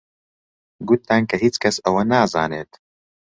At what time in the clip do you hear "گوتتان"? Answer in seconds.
0.87-1.21